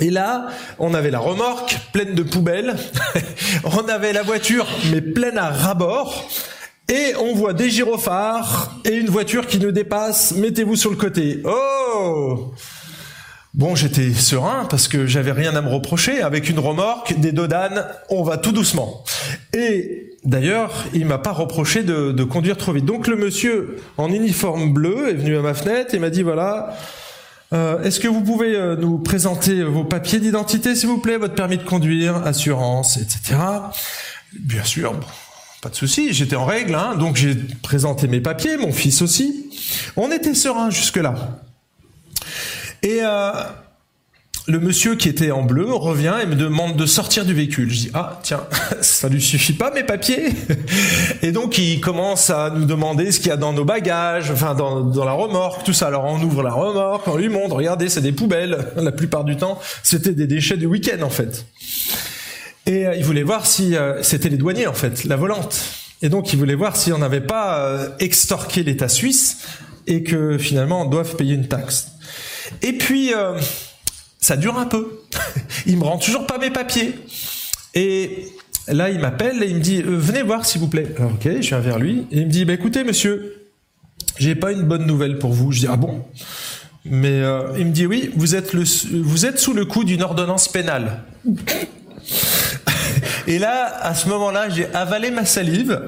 [0.00, 2.76] Et là, on avait la remorque pleine de poubelles,
[3.64, 6.28] on avait la voiture mais pleine à rabord,
[6.88, 11.42] et on voit des gyrophares et une voiture qui nous dépasse, mettez-vous sur le côté.
[11.44, 12.52] Oh
[13.58, 16.22] Bon, j'étais serein parce que j'avais rien à me reprocher.
[16.22, 19.02] Avec une remorque, des dodanes, on va tout doucement.
[19.52, 22.84] Et d'ailleurs, il m'a pas reproché de, conduire trop vite.
[22.84, 26.76] Donc le monsieur en uniforme bleu est venu à ma fenêtre et m'a dit voilà,
[27.52, 31.34] euh, Est-ce que vous pouvez euh, nous présenter vos papiers d'identité, s'il vous plaît, votre
[31.34, 33.40] permis de conduire, assurance, etc.
[34.38, 34.94] Bien sûr,
[35.62, 39.50] pas de souci, j'étais en règle, hein, donc j'ai présenté mes papiers, mon fils aussi.
[39.96, 41.40] On était serein jusque-là.
[42.82, 43.32] Et euh,
[44.48, 47.70] le monsieur qui était en bleu revient et me demande de sortir du véhicule.
[47.70, 48.46] Je dis ah tiens
[48.80, 50.32] ça lui suffit pas mes papiers
[51.22, 54.54] et donc il commence à nous demander ce qu'il y a dans nos bagages, enfin
[54.54, 55.88] dans, la remorque, tout ça.
[55.88, 58.58] Alors on ouvre la remorque, on lui montre, regardez c'est des poubelles.
[58.76, 61.44] La plupart du temps c'était des déchets du week-end en fait.
[62.64, 65.62] Et euh, il voulait voir si euh, c'était les douaniers en fait, la volante.
[66.00, 69.38] Et donc il voulait voir si on n'avait pas extorqué l'État suisse
[69.88, 71.88] et que finalement doit payer une taxe.
[72.62, 73.12] Et puis
[74.20, 75.00] ça dure un peu.
[75.66, 76.94] Il me rend toujours pas mes papiers.
[77.74, 78.28] Et
[78.66, 80.88] là, il m'appelle et il me dit euh, venez voir s'il vous plaît.
[80.98, 83.46] Alors, ok, je viens vers lui et il me dit bah, écoutez monsieur,
[84.18, 85.52] j'ai pas une bonne nouvelle pour vous.
[85.52, 86.04] Je dis ah bon?
[86.84, 88.64] Mais euh, il me dit oui, vous êtes le,
[89.02, 91.04] vous êtes sous le coup d'une ordonnance pénale.
[93.26, 95.82] Et là, à ce moment-là, j'ai avalé ma salive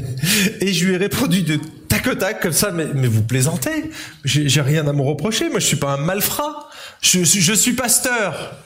[0.60, 1.58] et je lui ai répondu de
[2.02, 2.70] tac tac comme ça.
[2.70, 3.90] Mais, mais vous plaisantez
[4.24, 5.48] J'ai rien à me reprocher.
[5.48, 6.68] Moi, je suis pas un malfrat.
[7.00, 8.56] Je, je suis pasteur.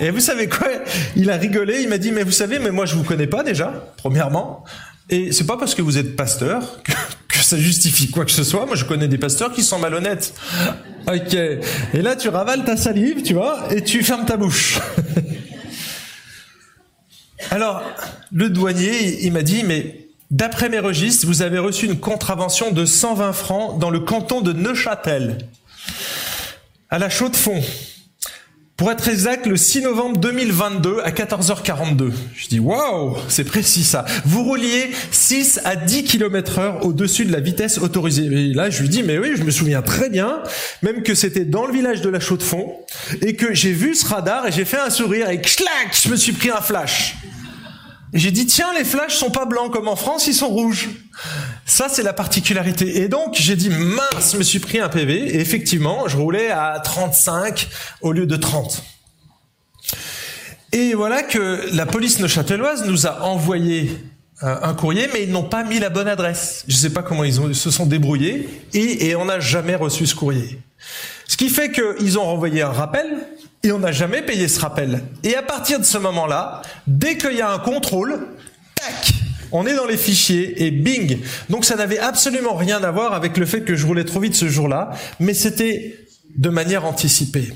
[0.00, 0.68] Et vous savez quoi?
[1.16, 1.80] Il a rigolé.
[1.82, 3.92] Il m'a dit mais vous savez, mais moi je vous connais pas déjà.
[3.96, 4.64] Premièrement.
[5.10, 6.92] Et c'est pas parce que vous êtes pasteur que,
[7.38, 8.64] ça justifie quoi que ce soit.
[8.66, 10.32] Moi, je connais des pasteurs qui sont malhonnêtes.
[11.06, 11.34] Ok.
[11.34, 14.78] Et là, tu ravales ta salive, tu vois, et tu fermes ta bouche.
[17.50, 17.82] Alors,
[18.32, 20.01] le douanier, il m'a dit, mais
[20.32, 24.52] d'après mes registres, vous avez reçu une contravention de 120 francs dans le canton de
[24.52, 25.38] Neuchâtel,
[26.90, 27.62] à la Chaux-de-Fonds.
[28.78, 32.10] Pour être exact, le 6 novembre 2022 à 14h42.
[32.34, 34.06] Je dis waouh, c'est précis ça.
[34.24, 38.24] Vous rouliez 6 à 10 km heure au-dessus de la vitesse autorisée.
[38.24, 40.42] Et là, je lui dis mais oui, je me souviens très bien,
[40.80, 42.74] même que c'était dans le village de la Chaux-de-Fonds
[43.20, 46.16] et que j'ai vu ce radar et j'ai fait un sourire et clac, je me
[46.16, 47.16] suis pris un flash.
[48.12, 50.90] Et j'ai dit tiens, les flashs sont pas blancs comme en France, ils sont rouges.
[51.64, 52.98] Ça, c'est la particularité.
[53.00, 55.34] Et donc, j'ai dit, mince, je me suis pris un PV.
[55.34, 57.68] Et effectivement, je roulais à 35
[58.02, 58.82] au lieu de 30.
[60.72, 63.90] Et voilà que la police neuchâteloise nous a envoyé
[64.42, 66.64] euh, un courrier, mais ils n'ont pas mis la bonne adresse.
[66.66, 70.14] Je ne sais pas comment ils, se sont débrouillés, et on n'a jamais reçu ce
[70.14, 70.58] courrier.
[71.26, 73.06] Ce qui fait qu'ils ont renvoyé un rappel,
[73.62, 75.02] et on n'a jamais payé ce rappel.
[75.22, 78.26] Et à partir de ce moment-là, dès qu'il y a un contrôle,
[78.74, 79.12] tac,
[79.52, 81.18] on est dans les fichiers et bing.
[81.50, 84.34] Donc ça n'avait absolument rien à voir avec le fait que je roulais trop vite
[84.34, 85.96] ce jour-là, mais c'était
[86.36, 87.52] de manière anticipée.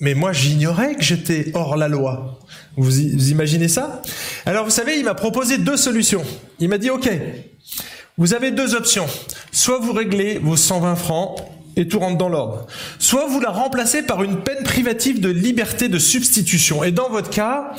[0.00, 2.40] Mais moi, j'ignorais que j'étais hors la loi.
[2.76, 4.02] Vous, imaginez ça?
[4.46, 6.24] Alors, vous savez, il m'a proposé deux solutions.
[6.58, 7.08] Il m'a dit, OK,
[8.18, 9.06] vous avez deux options.
[9.52, 11.36] Soit vous réglez vos 120 francs
[11.76, 12.66] et tout rentre dans l'ordre.
[12.98, 16.84] Soit vous la remplacez par une peine privative de liberté de substitution.
[16.84, 17.72] Et dans votre cas,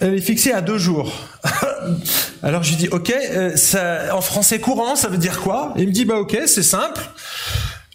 [0.00, 1.12] elle est fixée à deux jours.
[2.42, 5.74] Alors je dis ok, euh, ça, en français courant, ça veut dire quoi?
[5.76, 7.02] Il me dit bah ok, c'est simple.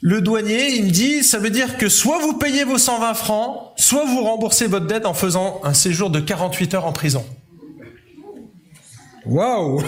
[0.02, 3.72] Le douanier, il me dit, ça veut dire que soit vous payez vos 120 francs,
[3.78, 7.26] soit vous remboursez votre dette en faisant un séjour de 48 heures en prison.
[9.28, 9.84] Waouh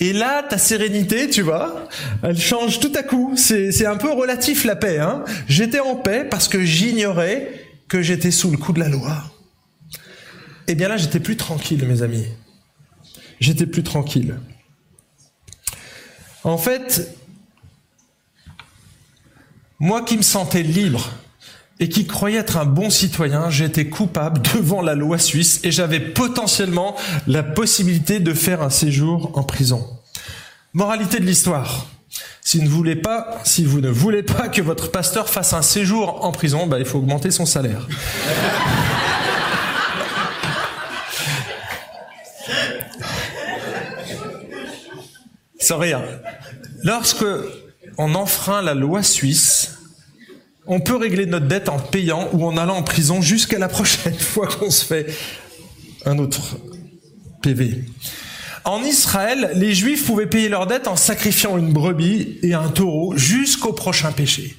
[0.00, 1.88] Et là, ta sérénité, tu vois,
[2.22, 3.34] elle change tout à coup.
[3.36, 4.98] C'est un peu relatif la paix.
[4.98, 7.52] Hein j'étais en paix parce que j'ignorais
[7.88, 9.22] que j'étais sous le coup de la loi.
[10.66, 12.26] Eh bien là, j'étais plus tranquille, mes amis.
[13.40, 14.36] J'étais plus tranquille.
[16.44, 17.14] En fait,
[19.78, 21.10] moi qui me sentais libre,
[21.80, 26.00] et qui croyait être un bon citoyen, j'étais coupable devant la loi suisse et j'avais
[26.00, 29.84] potentiellement la possibilité de faire un séjour en prison.
[30.72, 31.86] Moralité de l'histoire.
[32.40, 35.62] Si vous ne voulez pas, si vous ne voulez pas que votre pasteur fasse un
[35.62, 37.88] séjour en prison, bah, il faut augmenter son salaire.
[45.58, 46.02] Sans rien.
[46.82, 47.24] Lorsque
[47.96, 49.78] on enfreint la loi suisse,
[50.66, 54.14] on peut régler notre dette en payant ou en allant en prison jusqu'à la prochaine
[54.18, 55.06] fois qu'on se fait
[56.04, 56.56] un autre
[57.42, 57.84] PV.
[58.64, 63.14] En Israël, les Juifs pouvaient payer leur dette en sacrifiant une brebis et un taureau
[63.16, 64.56] jusqu'au prochain péché.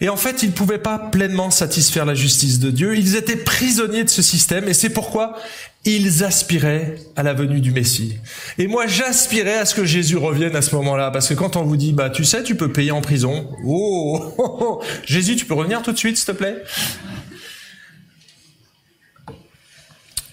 [0.00, 2.96] Et en fait, ils ne pouvaient pas pleinement satisfaire la justice de Dieu.
[2.96, 5.36] Ils étaient prisonniers de ce système et c'est pourquoi
[5.84, 8.16] ils aspiraient à la venue du Messie.
[8.58, 11.10] Et moi, j'aspirais à ce que Jésus revienne à ce moment-là.
[11.10, 13.50] Parce que quand on vous dit, bah, tu sais, tu peux payer en prison.
[13.64, 16.56] Oh, Jésus, tu peux revenir tout de suite, s'il te plaît?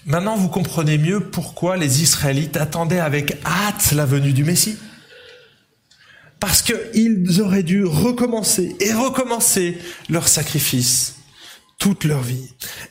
[0.04, 4.76] Maintenant, vous comprenez mieux pourquoi les Israélites attendaient avec hâte la venue du Messie
[6.42, 9.78] parce qu'ils auraient dû recommencer et recommencer
[10.08, 11.14] leur sacrifice
[11.78, 12.48] toute leur vie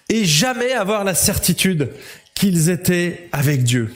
[0.08, 1.90] et jamais avoir la certitude
[2.34, 3.94] qu'ils étaient avec Dieu.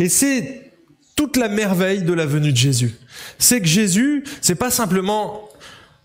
[0.00, 0.72] Et c'est
[1.14, 2.92] toute la merveille de la venue de Jésus.
[3.38, 5.48] C'est que Jésus, c'est pas simplement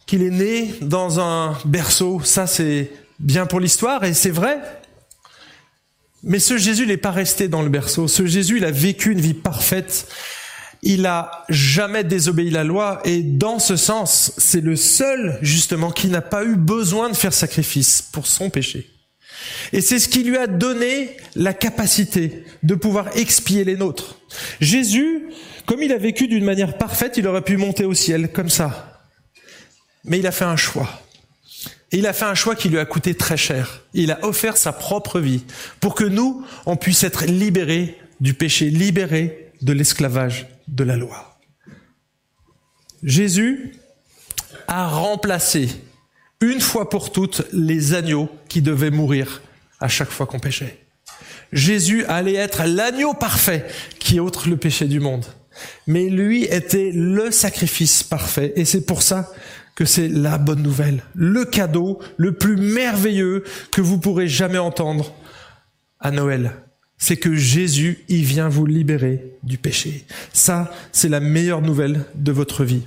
[0.05, 4.59] qu'il est né dans un berceau, ça c'est bien pour l'histoire et c'est vrai.
[6.21, 8.07] Mais ce Jésus n'est pas resté dans le berceau.
[8.07, 10.07] Ce Jésus, il a vécu une vie parfaite
[10.85, 16.07] il a jamais désobéi la loi et dans ce sens, c'est le seul justement qui
[16.07, 18.89] n'a pas eu besoin de faire sacrifice pour son péché.
[19.71, 24.19] Et c'est ce qui lui a donné la capacité de pouvoir expier les nôtres.
[24.59, 25.23] Jésus,
[25.65, 29.01] comme il a vécu d'une manière parfaite, il aurait pu monter au ciel comme ça.
[30.03, 31.01] Mais il a fait un choix.
[31.93, 33.83] Et il a fait un choix qui lui a coûté très cher.
[33.93, 35.43] Il a offert sa propre vie
[35.79, 41.39] pour que nous, on puisse être libérés du péché, libérés de l'esclavage de la loi.
[43.03, 43.75] Jésus
[44.67, 45.69] a remplacé
[46.41, 49.41] une fois pour toutes les agneaux qui devaient mourir
[49.79, 50.79] à chaque fois qu'on péchait.
[51.51, 53.65] Jésus allait être l'agneau parfait
[53.99, 55.25] qui ôte le péché du monde.
[55.85, 59.31] Mais lui était le sacrifice parfait et c'est pour ça
[59.75, 65.13] que c'est la bonne nouvelle, le cadeau le plus merveilleux que vous pourrez jamais entendre
[65.99, 66.53] à Noël.
[67.03, 70.05] C'est que Jésus, il vient vous libérer du péché.
[70.31, 72.83] Ça, c'est la meilleure nouvelle de votre vie.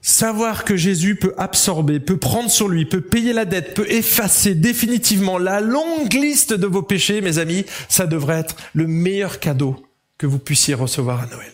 [0.00, 4.54] Savoir que Jésus peut absorber, peut prendre sur lui, peut payer la dette, peut effacer
[4.54, 9.84] définitivement la longue liste de vos péchés, mes amis, ça devrait être le meilleur cadeau
[10.16, 11.52] que vous puissiez recevoir à Noël.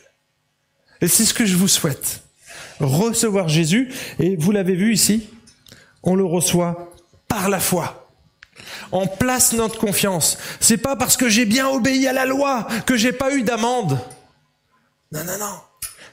[1.01, 2.23] Et c'est ce que je vous souhaite.
[2.81, 5.31] Recevoir Jésus, et vous l'avez vu ici,
[6.03, 6.93] on le reçoit
[7.29, 8.00] par la foi.
[8.93, 10.39] On place notre confiance.
[10.61, 13.99] C'est pas parce que j'ai bien obéi à la loi que j'ai pas eu d'amende.
[15.13, 15.61] Non, non, non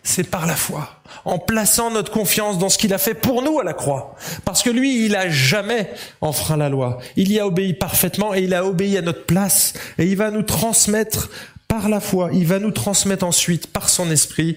[0.08, 3.60] c'est par la foi, en plaçant notre confiance dans ce qu'il a fait pour nous
[3.60, 4.16] à la croix.
[4.46, 7.00] Parce que lui, il a jamais enfreint la loi.
[7.18, 9.74] Il y a obéi parfaitement et il a obéi à notre place.
[9.98, 11.30] Et il va nous transmettre
[11.68, 14.56] par la foi, il va nous transmettre ensuite par son esprit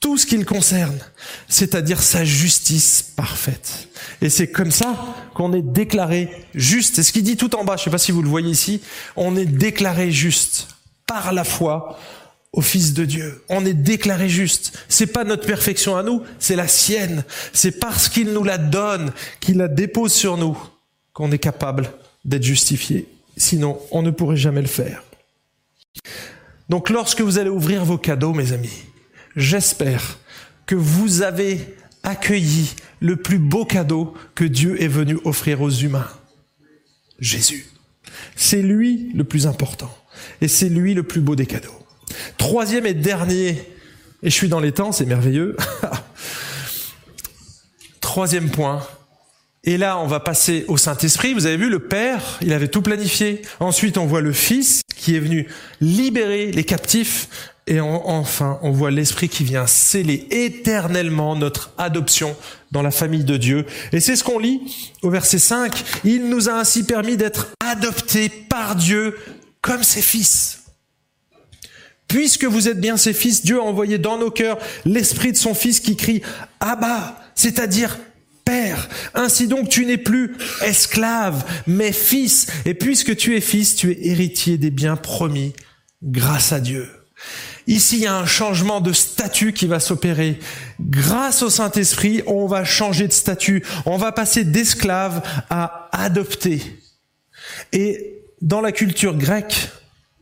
[0.00, 0.98] tout ce qu'il concerne,
[1.48, 3.88] c'est-à-dire sa justice parfaite.
[4.20, 4.96] Et c'est comme ça
[5.34, 6.98] qu'on est déclaré juste.
[6.98, 8.50] Et ce qu'il dit tout en bas, je ne sais pas si vous le voyez
[8.50, 8.82] ici,
[9.16, 10.68] on est déclaré juste
[11.06, 11.98] par la foi
[12.52, 13.42] au Fils de Dieu.
[13.48, 14.78] On est déclaré juste.
[14.88, 17.24] C'est pas notre perfection à nous, c'est la sienne.
[17.52, 20.56] C'est parce qu'il nous la donne, qu'il la dépose sur nous,
[21.12, 21.90] qu'on est capable
[22.24, 23.08] d'être justifié.
[23.36, 25.02] Sinon, on ne pourrait jamais le faire.
[26.68, 28.84] Donc lorsque vous allez ouvrir vos cadeaux, mes amis,
[29.36, 30.18] j'espère
[30.66, 36.08] que vous avez accueilli le plus beau cadeau que Dieu est venu offrir aux humains.
[37.18, 37.66] Jésus.
[38.34, 39.94] C'est lui le plus important.
[40.40, 41.78] Et c'est lui le plus beau des cadeaux.
[42.38, 43.62] Troisième et dernier,
[44.22, 45.56] et je suis dans les temps, c'est merveilleux.
[48.00, 48.86] Troisième point.
[49.64, 51.34] Et là, on va passer au Saint-Esprit.
[51.34, 53.42] Vous avez vu, le Père, il avait tout planifié.
[53.60, 55.48] Ensuite, on voit le Fils qui est venu
[55.80, 57.28] libérer les captifs.
[57.68, 62.36] Et enfin, on voit l'Esprit qui vient sceller éternellement notre adoption
[62.70, 63.66] dans la famille de Dieu.
[63.92, 65.84] Et c'est ce qu'on lit au verset 5.
[66.04, 69.18] Il nous a ainsi permis d'être adoptés par Dieu
[69.62, 70.60] comme ses fils.
[72.06, 75.54] Puisque vous êtes bien ses fils, Dieu a envoyé dans nos cœurs l'esprit de son
[75.54, 76.22] fils qui crie
[76.60, 77.98] Abba, c'est-à-dire
[78.44, 78.88] Père.
[79.14, 82.46] Ainsi donc tu n'es plus esclave, mais fils.
[82.64, 85.52] Et puisque tu es fils, tu es héritier des biens promis
[86.00, 86.88] grâce à Dieu.
[87.66, 90.38] Ici, il y a un changement de statut qui va s'opérer.
[90.80, 93.64] Grâce au Saint-Esprit, on va changer de statut.
[93.86, 96.62] On va passer d'esclave à adopter.
[97.72, 99.68] Et dans la culture grecque,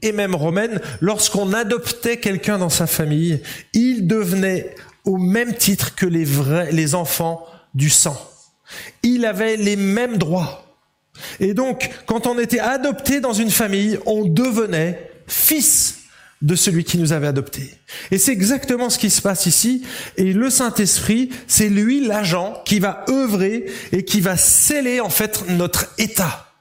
[0.01, 3.41] et même romaine, lorsqu'on adoptait quelqu'un dans sa famille,
[3.73, 6.27] il devenait au même titre que les
[6.73, 8.17] les enfants du sang.
[9.03, 10.65] Il avait les mêmes droits.
[11.41, 16.04] Et donc, quand on était adopté dans une famille, on devenait fils
[16.45, 17.71] de celui qui nous avait adoptés.
[18.11, 19.83] Et c'est exactement ce qui se passe ici.
[20.19, 25.45] Et le Saint-Esprit, c'est lui l'agent qui va œuvrer et qui va sceller en fait
[25.49, 26.53] notre état.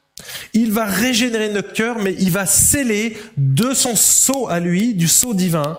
[0.53, 5.09] Il va régénérer notre cœur, mais il va sceller de son sceau à lui, du
[5.09, 5.77] sceau divin,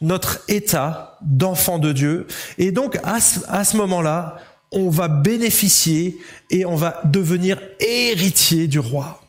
[0.00, 2.28] notre état d'enfant de Dieu.
[2.56, 4.36] Et donc, à ce, moment-là,
[4.70, 6.18] on va bénéficier
[6.50, 9.20] et on va devenir héritier du roi.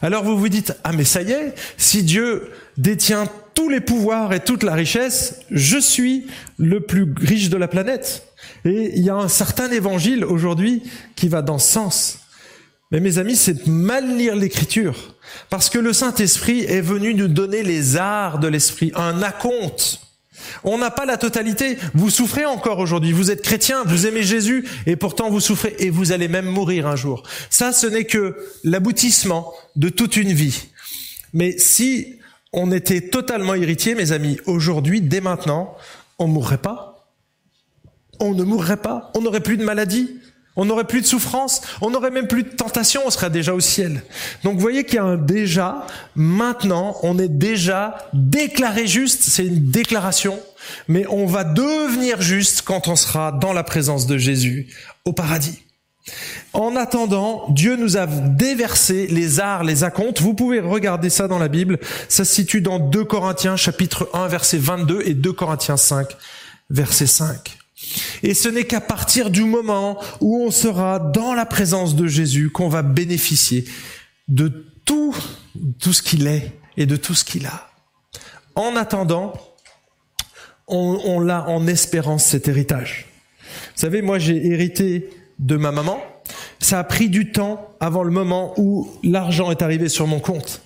[0.00, 4.32] Alors vous vous dites, ah mais ça y est, si Dieu détient tous les pouvoirs
[4.32, 6.26] et toute la richesse, je suis
[6.58, 8.26] le plus riche de la planète.
[8.64, 10.82] Et il y a un certain évangile aujourd'hui
[11.16, 12.18] qui va dans ce sens.
[12.90, 15.16] Mais mes amis, c'est mal lire l'écriture.
[15.50, 20.00] Parce que le Saint-Esprit est venu nous donner les arts de l'Esprit, un acompte.
[20.62, 21.78] On n'a pas la totalité.
[21.94, 23.12] Vous souffrez encore aujourd'hui.
[23.12, 26.86] Vous êtes chrétien, vous aimez Jésus, et pourtant vous souffrez, et vous allez même mourir
[26.86, 27.22] un jour.
[27.50, 30.68] Ça, ce n'est que l'aboutissement de toute une vie.
[31.32, 32.18] Mais si
[32.54, 35.76] on était totalement héritier, mes amis, aujourd'hui, dès maintenant,
[36.18, 37.10] on mourrait pas.
[38.20, 39.10] On ne mourrait pas.
[39.14, 40.08] On n'aurait plus de maladie.
[40.56, 43.58] On n'aurait plus de souffrance, on n'aurait même plus de tentation, on serait déjà au
[43.58, 44.02] ciel.
[44.44, 49.46] Donc vous voyez qu'il y a un déjà, maintenant, on est déjà déclaré juste, c'est
[49.46, 50.38] une déclaration,
[50.86, 54.68] mais on va devenir juste quand on sera dans la présence de Jésus
[55.04, 55.63] au paradis.
[56.52, 60.20] En attendant, Dieu nous a déversé les arts, les acomptes.
[60.20, 61.78] Vous pouvez regarder ça dans la Bible.
[62.08, 66.08] Ça se situe dans 2 Corinthiens chapitre 1 verset 22 et 2 Corinthiens 5
[66.70, 67.58] verset 5.
[68.22, 72.50] Et ce n'est qu'à partir du moment où on sera dans la présence de Jésus
[72.50, 73.64] qu'on va bénéficier
[74.28, 75.14] de tout,
[75.80, 77.70] tout ce qu'il est et de tout ce qu'il a.
[78.54, 79.32] En attendant,
[80.68, 83.06] on, on l'a en espérance cet héritage.
[83.74, 86.02] Vous savez, moi j'ai hérité de ma maman.
[86.60, 90.62] Ça a pris du temps avant le moment où l'argent est arrivé sur mon compte.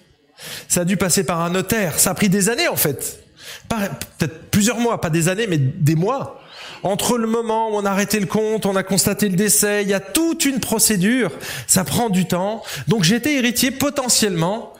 [0.68, 1.98] Ça a dû passer par un notaire.
[1.98, 3.24] Ça a pris des années en fait.
[3.68, 6.40] Peut-être plusieurs mois, pas des années, mais des mois.
[6.82, 9.88] Entre le moment où on a arrêté le compte, on a constaté le décès, il
[9.88, 11.32] y a toute une procédure.
[11.66, 12.62] Ça prend du temps.
[12.86, 14.74] Donc j'étais héritier potentiellement.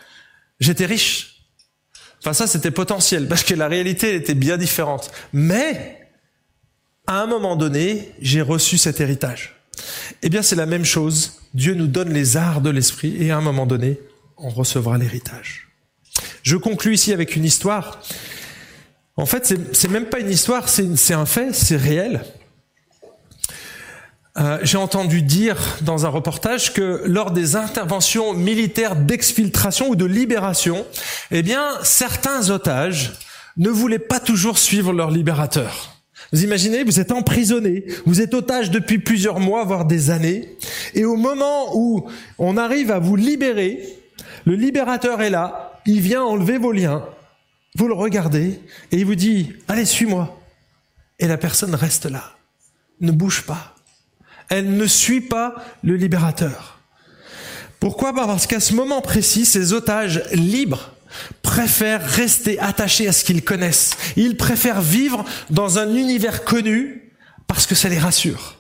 [0.60, 1.42] J'étais riche.
[2.20, 5.10] Enfin ça c'était potentiel parce que la réalité était bien différente.
[5.32, 5.98] Mais
[7.06, 9.57] à un moment donné, j'ai reçu cet héritage.
[10.22, 11.40] Eh bien c'est la même chose.
[11.54, 13.98] Dieu nous donne les arts de l'esprit et à un moment donné,
[14.36, 15.68] on recevra l'héritage.
[16.42, 18.00] Je conclus ici avec une histoire.
[19.16, 22.22] En fait, c'est même pas une histoire, c'est un fait, c'est réel.
[24.38, 30.04] Euh, J'ai entendu dire dans un reportage que lors des interventions militaires d'exfiltration ou de
[30.04, 30.86] libération,
[31.32, 33.14] eh bien, certains otages
[33.56, 35.97] ne voulaient pas toujours suivre leur libérateur.
[36.32, 40.56] Vous imaginez, vous êtes emprisonné, vous êtes otage depuis plusieurs mois, voire des années,
[40.94, 42.06] et au moment où
[42.38, 43.82] on arrive à vous libérer,
[44.44, 47.04] le libérateur est là, il vient enlever vos liens,
[47.76, 48.60] vous le regardez,
[48.92, 50.38] et il vous dit, allez, suis-moi.
[51.18, 52.36] Et la personne reste là,
[53.00, 53.74] ne bouge pas.
[54.50, 56.78] Elle ne suit pas le libérateur.
[57.80, 58.12] Pourquoi?
[58.14, 60.94] Parce qu'à ce moment précis, ces otages libres
[61.42, 63.96] préfèrent rester attachés à ce qu'ils connaissent.
[64.16, 67.12] Ils préfèrent vivre dans un univers connu
[67.46, 68.56] parce que ça les rassure.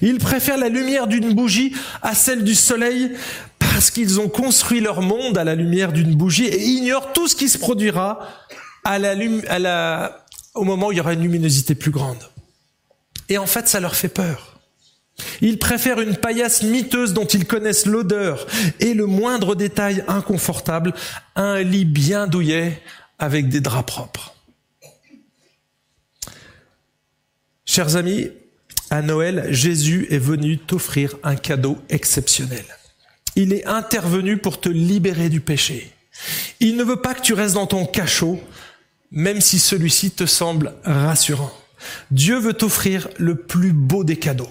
[0.00, 3.12] Ils préfèrent la lumière d'une bougie à celle du soleil
[3.58, 7.34] parce qu'ils ont construit leur monde à la lumière d'une bougie et ignorent tout ce
[7.36, 8.28] qui se produira
[10.54, 12.30] au moment où il y aura une luminosité plus grande.
[13.28, 14.53] Et en fait, ça leur fait peur.
[15.40, 18.46] Ils préfèrent une paillasse miteuse dont ils connaissent l'odeur
[18.80, 20.92] et le moindre détail inconfortable
[21.34, 22.82] à un lit bien douillet
[23.18, 24.34] avec des draps propres.
[27.64, 28.30] Chers amis,
[28.90, 32.64] à Noël, Jésus est venu t'offrir un cadeau exceptionnel.
[33.36, 35.92] Il est intervenu pour te libérer du péché.
[36.60, 38.40] Il ne veut pas que tu restes dans ton cachot,
[39.10, 41.52] même si celui-ci te semble rassurant.
[42.10, 44.50] Dieu veut t'offrir le plus beau des cadeaux.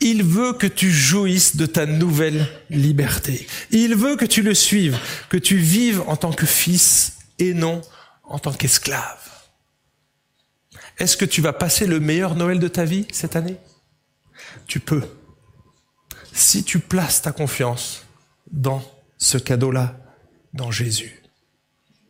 [0.00, 3.46] Il veut que tu jouisses de ta nouvelle liberté.
[3.70, 7.82] Il veut que tu le suives, que tu vives en tant que fils et non
[8.24, 9.18] en tant qu'esclave.
[10.98, 13.56] Est-ce que tu vas passer le meilleur Noël de ta vie cette année?
[14.66, 15.02] Tu peux.
[16.32, 18.04] Si tu places ta confiance
[18.50, 18.82] dans
[19.18, 19.98] ce cadeau-là,
[20.52, 21.22] dans Jésus.